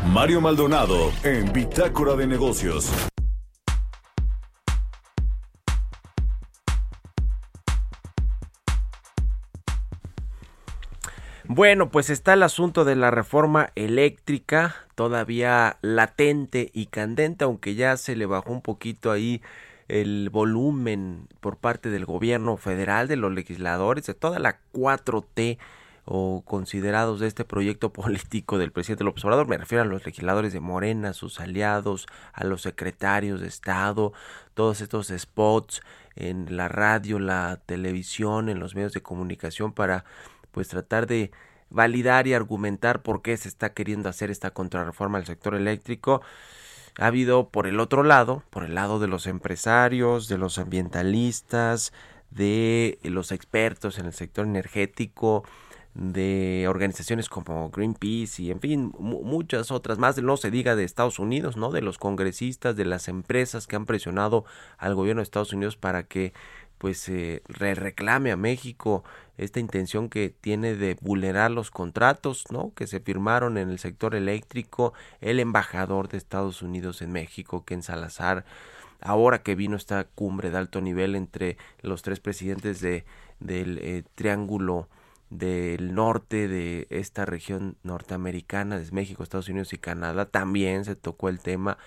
[0.08, 3.11] Mario Maldonado en Bitácora de Negocios.
[11.62, 17.98] Bueno, pues está el asunto de la reforma eléctrica, todavía latente y candente, aunque ya
[17.98, 19.44] se le bajó un poquito ahí
[19.88, 25.60] el volumen por parte del gobierno federal, de los legisladores, de toda la 4T
[26.06, 30.54] o considerados de este proyecto político del presidente López Obrador, me refiero a los legisladores
[30.54, 34.14] de Morena, sus aliados, a los secretarios de Estado,
[34.56, 35.84] todos estos spots
[36.16, 40.06] en la radio, la televisión, en los medios de comunicación para
[40.52, 41.32] pues tratar de
[41.72, 46.22] validar y argumentar por qué se está queriendo hacer esta contrarreforma al sector eléctrico.
[47.00, 51.94] Ha habido por el otro lado, por el lado de los empresarios, de los ambientalistas,
[52.30, 55.44] de los expertos en el sector energético,
[55.94, 61.20] de organizaciones como Greenpeace y en fin muchas otras más no se diga de Estados
[61.20, 64.46] Unidos no de los congresistas de las empresas que han presionado
[64.78, 66.32] al gobierno de Estados Unidos para que
[66.82, 69.04] pues se reclame a México
[69.38, 72.74] esta intención que tiene de vulnerar los contratos ¿no?
[72.76, 77.84] que se firmaron en el sector eléctrico el embajador de Estados Unidos en México Ken
[77.84, 78.46] Salazar
[79.00, 83.06] ahora que vino esta cumbre de alto nivel entre los tres presidentes de
[83.40, 84.90] del eh, triángulo
[85.30, 91.30] del norte de esta región norteamericana, de México, Estados Unidos y Canadá, también se tocó
[91.30, 91.78] el tema.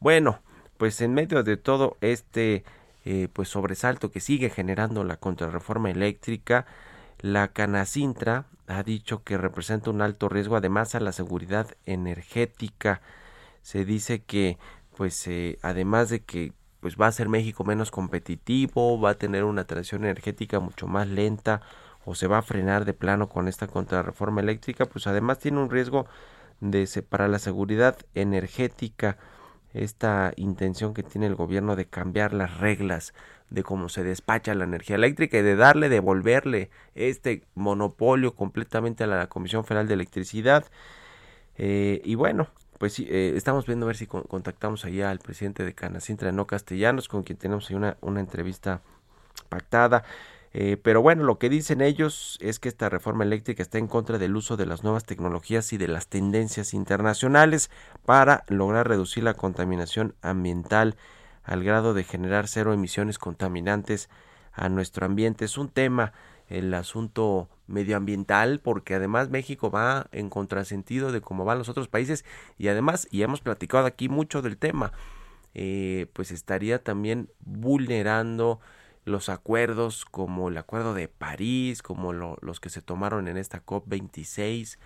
[0.00, 0.40] Bueno,
[0.76, 2.64] pues en medio de todo este
[3.04, 6.66] eh, pues sobresalto que sigue generando la contrarreforma eléctrica,
[7.20, 13.00] la Canacintra ha dicho que representa un alto riesgo además a la seguridad energética.
[13.62, 14.58] Se dice que
[14.96, 19.44] pues eh, además de que pues va a ser México menos competitivo, va a tener
[19.44, 21.62] una transición energética mucho más lenta
[22.04, 25.70] o se va a frenar de plano con esta contrarreforma eléctrica, pues además tiene un
[25.70, 26.06] riesgo
[26.60, 29.18] de para la seguridad energética
[29.74, 33.14] esta intención que tiene el gobierno de cambiar las reglas
[33.50, 39.08] de cómo se despacha la energía eléctrica y de darle, devolverle este monopolio completamente a
[39.08, 40.64] la Comisión Federal de Electricidad.
[41.56, 42.48] Eh, y bueno,
[42.78, 46.46] pues sí, eh, estamos viendo a ver si contactamos allá al presidente de Canacintra, no
[46.46, 48.80] castellanos, con quien tenemos ahí una, una entrevista
[49.48, 50.04] pactada.
[50.52, 54.18] Eh, pero bueno, lo que dicen ellos es que esta reforma eléctrica está en contra
[54.18, 57.70] del uso de las nuevas tecnologías y de las tendencias internacionales
[58.04, 60.96] para lograr reducir la contaminación ambiental
[61.44, 64.10] al grado de generar cero emisiones contaminantes
[64.52, 65.44] a nuestro ambiente.
[65.44, 66.12] Es un tema
[66.48, 72.24] el asunto medioambiental porque además México va en contrasentido de cómo van los otros países
[72.58, 74.92] y además, y hemos platicado aquí mucho del tema,
[75.54, 78.60] eh, pues estaría también vulnerando
[79.10, 84.78] los acuerdos como el acuerdo de París, como los que se tomaron en esta COP26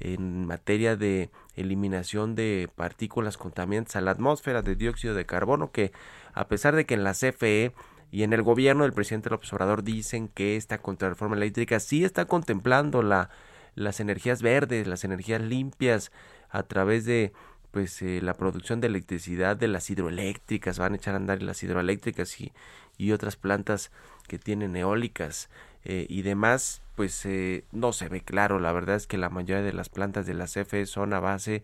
[0.00, 5.92] en materia de eliminación de partículas contaminantes a la atmósfera de dióxido de carbono que
[6.32, 7.72] a pesar de que en la CFE
[8.10, 12.24] y en el gobierno del presidente López Obrador dicen que esta contrarreforma eléctrica sí está
[12.26, 13.30] contemplando la,
[13.74, 16.12] las energías verdes, las energías limpias
[16.50, 17.32] a través de
[17.70, 21.60] pues eh, la producción de electricidad de las hidroeléctricas, van a echar a andar las
[21.64, 22.52] hidroeléctricas y,
[22.98, 23.90] y otras plantas
[24.28, 25.50] que tienen eólicas
[25.84, 28.58] eh, y demás, pues eh, no se ve claro.
[28.58, 31.62] La verdad es que la mayoría de las plantas de la CFE son a base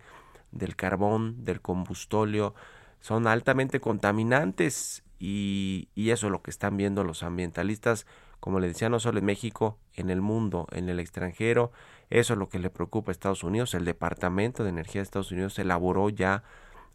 [0.51, 2.53] del carbón, del combustóleo,
[2.99, 8.05] son altamente contaminantes y, y eso es lo que están viendo los ambientalistas,
[8.39, 11.71] como le decía, no solo en México, en el mundo, en el extranjero.
[12.09, 13.73] Eso es lo que le preocupa a Estados Unidos.
[13.73, 16.43] El Departamento de Energía de Estados Unidos elaboró ya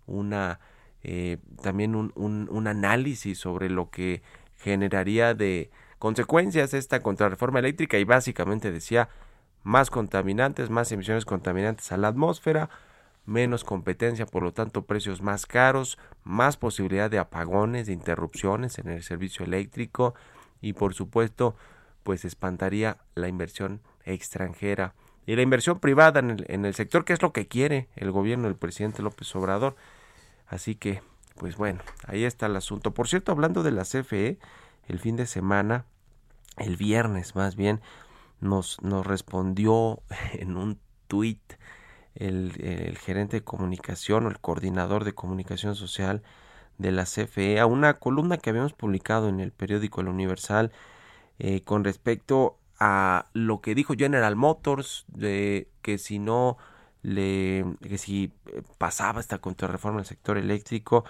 [0.07, 0.61] una
[1.09, 4.23] eh, también un, un, análisis sobre lo que
[4.57, 9.09] generaría de consecuencias esta contrarreforma eléctrica y básicamente decía
[9.63, 12.71] más contaminantes, más emisiones contaminantes a la atmósfera,
[13.25, 18.89] menos competencia, por lo tanto precios más caros, más posibilidad de apagones, de interrupciones en
[18.89, 20.17] el servicio eléctrico
[20.61, 21.55] y por supuesto
[22.03, 27.13] pues espantaría la inversión extranjera y la inversión privada en el, en el sector, que
[27.13, 29.77] es lo que quiere el gobierno del presidente López Obrador.
[30.47, 31.03] Así que,
[31.37, 32.93] pues bueno, ahí está el asunto.
[32.95, 34.39] Por cierto, hablando de la CFE,
[34.89, 35.85] el fin de semana,
[36.57, 37.81] el viernes más bien,
[38.41, 40.01] nos, nos respondió
[40.33, 40.79] en un
[41.09, 41.41] tuit
[42.15, 46.23] el, gerente de comunicación o el coordinador de comunicación social
[46.79, 50.73] de la CFE a una columna que habíamos publicado en el periódico El Universal
[51.39, 56.59] eh, con respecto a lo que dijo General Motors de que si no
[57.07, 61.05] le que si eh, pasaba esta contrarreforma del sector eléctrico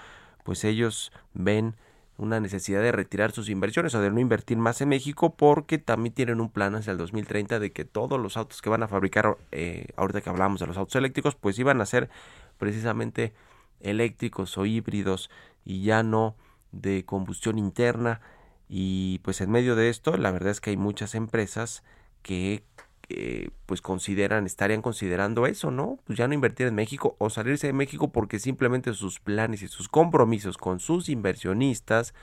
[0.45, 1.75] pues ellos ven
[2.19, 6.15] una necesidad de retirar sus inversiones o de no invertir más en México porque también
[6.15, 9.39] tienen un plan hacia el 2030 de que todos los autos que van a fabricar,
[9.53, 12.11] eh, ahorita que hablamos de los autos eléctricos, pues iban a ser
[12.59, 13.33] precisamente
[13.81, 15.31] eléctricos o híbridos
[15.65, 16.37] y ya no
[16.73, 18.21] de combustión interna.
[18.69, 21.83] Y pues en medio de esto, la verdad es que hay muchas empresas
[22.23, 22.65] que
[23.09, 25.99] eh, pues consideran, estarían considerando eso, ¿no?
[26.07, 29.69] Pues ya no invertir en México o salirse de México porque simplemente sus planes y
[29.69, 32.15] sus compromisos con sus inversionistas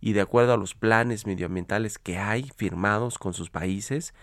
[0.00, 4.14] y de acuerdo a los planes medioambientales que hay firmados con sus países,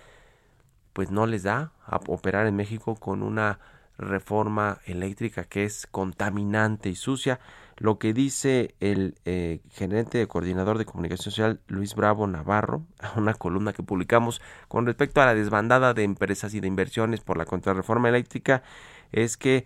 [0.91, 3.59] pues no les da a operar en México con una
[3.97, 7.39] reforma eléctrica que es contaminante y sucia.
[7.83, 13.11] Lo que dice el eh, gerente de coordinador de comunicación social Luis Bravo Navarro, a
[13.19, 17.35] una columna que publicamos con respecto a la desbandada de empresas y de inversiones por
[17.35, 18.63] la contrarreforma eléctrica,
[19.11, 19.65] es que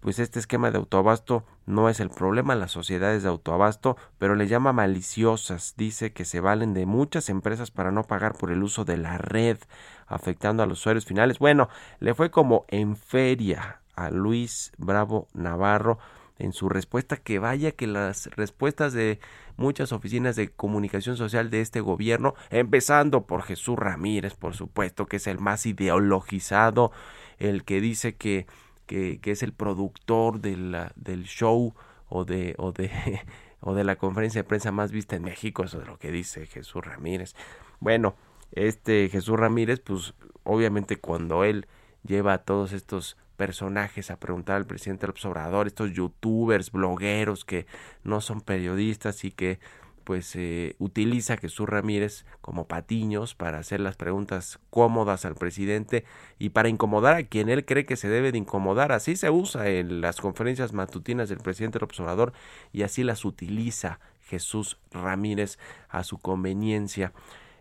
[0.00, 4.48] pues este esquema de autoabasto no es el problema, las sociedades de autoabasto, pero le
[4.48, 8.86] llama maliciosas, dice que se valen de muchas empresas para no pagar por el uso
[8.86, 9.58] de la red,
[10.06, 11.38] afectando a los usuarios finales.
[11.38, 15.98] Bueno, le fue como en feria a Luis Bravo Navarro
[16.40, 19.20] en su respuesta que vaya que las respuestas de
[19.56, 25.16] muchas oficinas de comunicación social de este gobierno, empezando por Jesús Ramírez, por supuesto, que
[25.16, 26.92] es el más ideologizado,
[27.38, 28.46] el que dice que,
[28.86, 31.74] que, es el productor del show
[32.08, 32.90] o de, o de,
[33.60, 36.46] o de la conferencia de prensa más vista en México, eso es lo que dice
[36.46, 37.34] Jesús Ramírez.
[37.78, 38.16] Bueno,
[38.52, 41.66] este Jesús Ramírez, pues obviamente cuando él
[42.02, 47.64] lleva a todos estos personajes a preguntar al presidente López Obrador, estos youtubers, blogueros que
[48.04, 49.60] no son periodistas y que
[50.04, 56.04] pues eh, utiliza Jesús Ramírez como patiños para hacer las preguntas cómodas al presidente
[56.38, 58.92] y para incomodar a quien él cree que se debe de incomodar.
[58.92, 62.34] Así se usa en las conferencias matutinas del presidente López Obrador
[62.74, 67.14] y así las utiliza Jesús Ramírez a su conveniencia.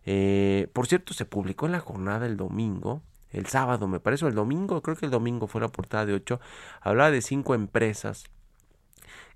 [0.03, 3.01] Eh, por cierto, se publicó en la jornada el domingo
[3.31, 6.39] el sábado, me parece, el domingo, creo que el domingo fue la portada de 8,
[6.81, 8.25] hablaba de cinco empresas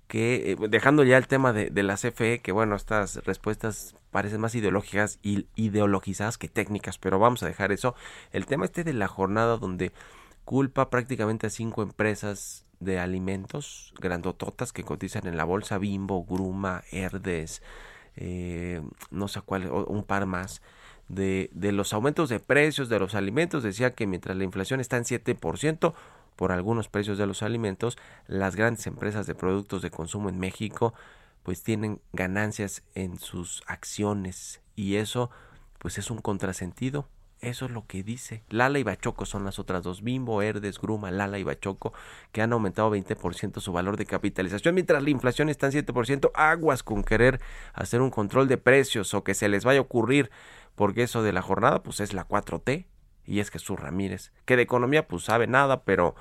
[0.08, 4.40] que, eh, dejando ya el tema de, de, la CFE, que bueno, estas respuestas parecen
[4.40, 7.94] más ideológicas y ideologizadas que técnicas, pero vamos a dejar eso.
[8.30, 9.92] El tema este de la jornada donde
[10.44, 16.82] culpa prácticamente a cinco empresas de alimentos grandototas que cotizan en la bolsa Bimbo, Gruma,
[16.90, 17.62] Herdes,
[18.16, 20.62] eh, no sé cuál, un par más
[21.08, 23.62] de, de los aumentos de precios de los alimentos.
[23.62, 25.94] Decía que mientras la inflación está en 7%,
[26.36, 27.96] por algunos precios de los alimentos,
[28.26, 30.94] las grandes empresas de productos de consumo en México
[31.42, 35.30] pues tienen ganancias en sus acciones y eso
[35.78, 37.06] pues es un contrasentido.
[37.44, 38.42] Eso es lo que dice.
[38.48, 40.02] Lala y Bachoco son las otras dos.
[40.02, 41.92] Bimbo, Herdes, Gruma, Lala y Bachoco,
[42.32, 44.74] que han aumentado 20% su valor de capitalización.
[44.74, 47.40] Mientras la inflación está en 7%, aguas con querer
[47.74, 50.30] hacer un control de precios o que se les vaya a ocurrir
[50.74, 52.86] porque eso de la jornada pues es la 4T
[53.26, 56.14] y es Jesús Ramírez, que de economía pues sabe nada, pero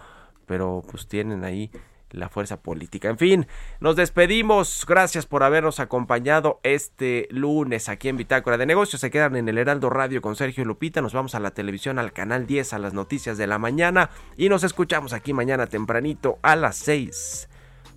[0.45, 1.71] pero pues tienen ahí
[2.13, 3.09] la fuerza política.
[3.09, 3.47] En fin,
[3.79, 4.85] nos despedimos.
[4.87, 9.01] Gracias por habernos acompañado este lunes aquí en Bitácora de Negocios.
[9.01, 11.01] Se quedan en el Heraldo Radio con Sergio Lupita.
[11.01, 14.09] Nos vamos a la televisión, al canal 10, a las noticias de la mañana.
[14.37, 17.49] Y nos escuchamos aquí mañana tempranito a las 6.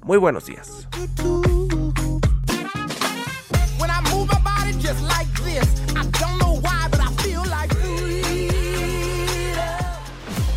[0.03, 0.89] Muy buenos días.